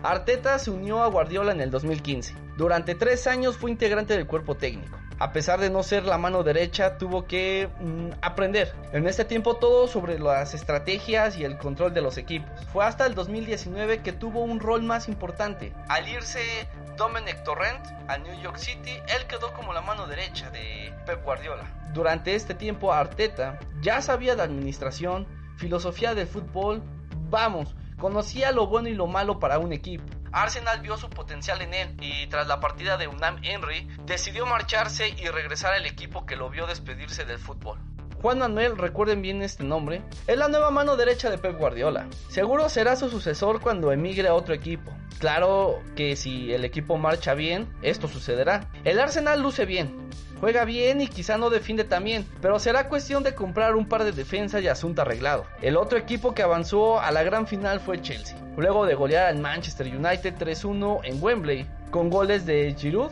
Arteta 0.03 0.59
se 0.59 0.69
unió 0.69 1.01
a 1.01 1.07
Guardiola 1.07 1.51
en 1.51 1.61
el 1.61 1.71
2015. 1.71 2.35
Durante 2.57 2.93
tres 2.93 3.25
años 3.25 3.57
fue 3.57 3.71
integrante 3.71 4.15
del 4.15 4.27
cuerpo 4.27 4.55
técnico 4.55 5.04
a 5.19 5.31
pesar 5.31 5.59
de 5.59 5.69
no 5.69 5.83
ser 5.83 6.03
la 6.03 6.17
mano 6.17 6.43
derecha, 6.43 6.97
tuvo 6.97 7.25
que 7.25 7.69
mm, 7.79 8.09
aprender 8.21 8.73
en 8.91 9.07
este 9.07 9.25
tiempo 9.25 9.55
todo 9.55 9.87
sobre 9.87 10.19
las 10.19 10.53
estrategias 10.53 11.37
y 11.37 11.43
el 11.43 11.57
control 11.57 11.93
de 11.93 12.01
los 12.01 12.17
equipos. 12.17 12.49
Fue 12.73 12.85
hasta 12.85 13.05
el 13.05 13.15
2019 13.15 14.01
que 14.01 14.11
tuvo 14.11 14.43
un 14.43 14.59
rol 14.59 14.83
más 14.83 15.07
importante. 15.07 15.73
Al 15.87 16.07
irse 16.07 16.67
Dominic 16.97 17.43
Torrent 17.43 17.85
a 18.07 18.17
New 18.17 18.41
York 18.41 18.57
City, 18.57 18.91
él 19.07 19.25
quedó 19.27 19.53
como 19.53 19.73
la 19.73 19.81
mano 19.81 20.07
derecha 20.07 20.49
de 20.49 20.93
Pep 21.05 21.23
Guardiola. 21.23 21.63
Durante 21.93 22.35
este 22.35 22.53
tiempo 22.53 22.91
Arteta 22.91 23.59
ya 23.81 24.01
sabía 24.01 24.35
de 24.35 24.43
administración, 24.43 25.27
filosofía 25.57 26.13
de 26.13 26.25
fútbol, 26.25 26.83
vamos, 27.29 27.75
conocía 27.97 28.51
lo 28.51 28.67
bueno 28.67 28.89
y 28.89 28.93
lo 28.93 29.07
malo 29.07 29.39
para 29.39 29.59
un 29.59 29.71
equipo. 29.71 30.03
Arsenal 30.35 30.81
vio 30.81 30.97
su 30.97 31.09
potencial 31.09 31.61
en 31.61 31.73
él 31.73 31.95
y 32.01 32.27
tras 32.27 32.45
la 32.47 32.59
partida 32.59 32.97
de 32.97 33.07
Unam 33.07 33.37
Henry 33.41 33.87
decidió 34.05 34.45
marcharse 34.45 35.07
y 35.17 35.29
regresar 35.29 35.73
al 35.73 35.85
equipo 35.85 36.25
que 36.25 36.35
lo 36.35 36.49
vio 36.49 36.67
despedirse 36.67 37.23
del 37.23 37.39
fútbol. 37.39 37.79
Juan 38.21 38.39
Manuel, 38.39 38.77
recuerden 38.77 39.21
bien 39.21 39.41
este 39.41 39.63
nombre, 39.63 40.01
es 40.27 40.37
la 40.37 40.49
nueva 40.49 40.71
mano 40.71 40.97
derecha 40.97 41.29
de 41.29 41.37
Pep 41.37 41.57
Guardiola. 41.57 42.07
Seguro 42.27 42.67
será 42.67 42.97
su 42.97 43.09
sucesor 43.09 43.61
cuando 43.61 43.93
emigre 43.93 44.27
a 44.27 44.33
otro 44.33 44.53
equipo. 44.53 44.91
Claro 45.19 45.81
que 45.95 46.17
si 46.17 46.51
el 46.51 46.65
equipo 46.65 46.97
marcha 46.97 47.33
bien, 47.33 47.73
esto 47.81 48.09
sucederá. 48.09 48.69
El 48.83 48.99
Arsenal 48.99 49.41
luce 49.41 49.65
bien, 49.65 50.09
juega 50.45 50.63
bien 50.63 51.01
y 51.01 51.07
quizá 51.07 51.39
no 51.39 51.49
defiende 51.49 51.85
también, 51.85 52.23
pero 52.39 52.59
será 52.59 52.87
cuestión 52.87 53.23
de 53.23 53.33
comprar 53.33 53.75
un 53.75 53.89
par 53.89 54.03
de 54.03 54.11
defensas 54.11 54.61
y 54.61 54.67
asunto 54.67 55.01
arreglado. 55.01 55.47
El 55.59 55.75
otro 55.75 55.97
equipo 55.97 56.35
que 56.35 56.43
avanzó 56.43 56.99
a 56.99 57.09
la 57.09 57.23
gran 57.23 57.47
final 57.47 57.79
fue 57.79 57.99
Chelsea, 57.99 58.37
luego 58.55 58.85
de 58.85 58.93
golear 58.93 59.25
al 59.25 59.39
Manchester 59.39 59.87
United 59.87 60.35
3-1 60.35 61.01
en 61.03 61.17
Wembley, 61.19 61.67
con 61.89 62.11
goles 62.11 62.45
de 62.45 62.75
Giroud, 62.77 63.11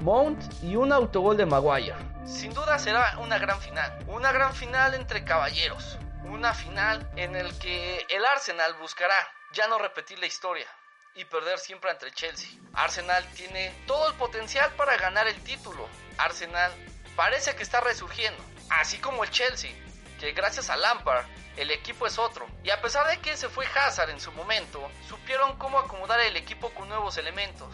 Mount 0.00 0.38
y 0.62 0.76
un 0.76 0.92
autogol 0.92 1.38
de 1.38 1.46
Maguire. 1.46 1.96
Sin 2.26 2.52
duda 2.52 2.78
será 2.78 3.16
una 3.18 3.38
gran 3.38 3.58
final, 3.62 3.90
una 4.06 4.30
gran 4.30 4.52
final 4.52 4.92
entre 4.92 5.24
caballeros, 5.24 5.98
una 6.26 6.52
final 6.52 7.08
en 7.16 7.34
el 7.34 7.58
que 7.60 8.04
el 8.10 8.26
Arsenal 8.26 8.74
buscará 8.78 9.16
ya 9.54 9.68
no 9.68 9.78
repetir 9.78 10.18
la 10.18 10.26
historia, 10.26 10.66
y 11.14 11.24
perder 11.24 11.58
siempre 11.58 11.90
ante 11.90 12.06
el 12.06 12.12
Chelsea. 12.12 12.50
Arsenal 12.74 13.24
tiene 13.34 13.72
todo 13.86 14.08
el 14.08 14.14
potencial 14.16 14.70
para 14.76 14.96
ganar 14.96 15.26
el 15.28 15.40
título. 15.44 15.88
Arsenal 16.18 16.72
parece 17.16 17.54
que 17.54 17.62
está 17.62 17.80
resurgiendo, 17.80 18.42
así 18.70 18.98
como 18.98 19.24
el 19.24 19.30
Chelsea, 19.30 19.72
que 20.18 20.32
gracias 20.32 20.70
a 20.70 20.76
Lampard 20.76 21.26
el 21.56 21.70
equipo 21.70 22.06
es 22.06 22.18
otro. 22.18 22.46
Y 22.62 22.70
a 22.70 22.80
pesar 22.80 23.08
de 23.08 23.18
que 23.18 23.36
se 23.36 23.48
fue 23.48 23.66
Hazard 23.66 24.10
en 24.10 24.20
su 24.20 24.32
momento, 24.32 24.90
supieron 25.08 25.56
cómo 25.56 25.78
acomodar 25.78 26.20
el 26.20 26.36
equipo 26.36 26.70
con 26.70 26.88
nuevos 26.88 27.16
elementos. 27.16 27.68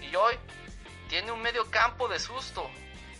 Y 0.00 0.14
hoy 0.16 0.34
tiene 1.08 1.32
un 1.32 1.42
medio 1.42 1.70
campo 1.70 2.08
de 2.08 2.18
susto. 2.18 2.68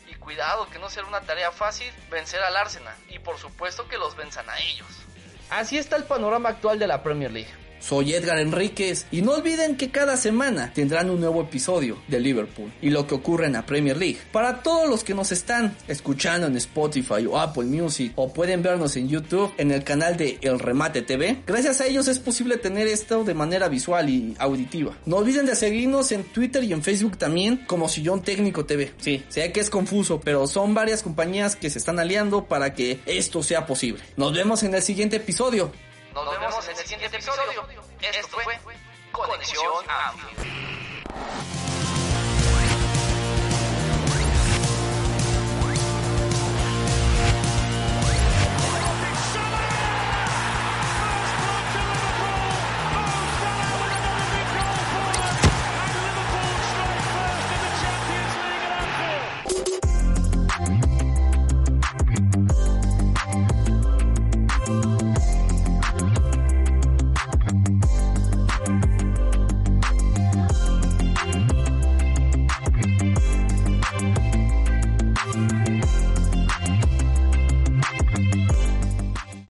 Y 0.09 0.15
cuidado 0.15 0.69
que 0.71 0.79
no 0.79 0.89
será 0.89 1.07
una 1.07 1.21
tarea 1.21 1.51
fácil 1.51 1.93
vencer 2.11 2.41
al 2.41 2.57
Arsenal. 2.57 2.97
Y 3.09 3.19
por 3.19 3.39
supuesto 3.39 3.89
que 3.89 3.99
los 3.99 4.17
venzan 4.17 4.49
a 4.49 4.59
ellos. 4.59 4.89
Así 5.51 5.79
está 5.79 5.97
el 5.97 6.05
panorama 6.05 6.49
actual 6.49 6.79
de 6.79 6.87
la 6.87 7.03
Premier 7.03 7.31
League. 7.31 7.66
Soy 7.81 8.15
Edgar 8.15 8.39
Enríquez 8.39 9.07
y 9.11 9.23
no 9.23 9.33
olviden 9.33 9.77
que 9.77 9.91
cada 9.91 10.17
semana 10.17 10.73
tendrán 10.75 11.11
un 11.11 11.21
nuevo 11.21 11.43
episodio 11.43 11.99
de 12.09 12.21
Liverpool 12.21 12.73
y 12.83 12.91
lo 12.91 13.07
que 13.07 13.15
ocurre 13.15 13.47
en 13.47 13.53
la 13.53 13.67
Premier 13.67 13.97
League. 13.97 14.19
Para 14.33 14.63
todos 14.63 14.89
los 14.89 15.05
que 15.05 15.15
nos 15.15 15.33
están 15.33 15.77
escuchando 15.89 16.47
en 16.47 16.57
Spotify 16.57 17.27
o 17.27 17.39
Apple 17.39 17.65
Music 17.65 18.13
o 18.17 18.33
pueden 18.33 18.63
vernos 18.63 18.97
en 18.97 19.09
YouTube 19.09 19.53
en 19.59 19.71
el 19.71 19.85
canal 19.85 20.17
de 20.17 20.39
El 20.41 20.59
Remate 20.59 21.03
TV, 21.03 21.39
gracias 21.47 21.81
a 21.81 21.87
ellos 21.87 22.09
es 22.09 22.19
posible 22.19 22.57
tener 22.57 22.87
esto 22.87 23.25
de 23.25 23.35
manera 23.35 23.69
visual 23.69 24.09
y 24.09 24.35
auditiva. 24.39 24.97
No 25.07 25.17
olviden 25.17 25.47
de 25.47 25.57
seguirnos 25.57 26.13
en 26.13 26.25
Twitter 26.25 26.65
y 26.65 26.73
en 26.73 26.83
Facebook 26.83 27.17
también 27.17 27.65
como 27.67 27.89
Sillón 27.89 28.23
Técnico 28.23 28.65
TV. 28.65 28.93
Sí, 28.99 29.25
sé 29.29 29.53
que 29.53 29.61
es 29.61 29.71
confuso, 29.71 30.21
pero 30.21 30.47
son 30.47 30.75
varias 30.75 31.03
compañías 31.03 31.57
que 31.57 31.71
se 31.71 31.79
están 31.79 31.99
aliando 31.99 32.45
para 32.45 32.75
que 32.75 33.01
esto 33.07 33.43
sea 33.43 33.67
posible. 33.67 34.03
Nos 34.17 34.35
vemos 34.35 34.63
en 34.63 34.75
el 34.75 34.83
siguiente 34.83 35.17
episodio. 35.17 35.71
Nos, 36.25 36.41
vemos, 36.41 36.65
en 36.65 36.71
el 36.71 36.77
siguiente 36.79 37.15
episodio. 37.15 37.67
Esto 38.01 38.39
fue 38.39 38.59
Conexión 39.13 39.85
Amplio. 39.87 40.47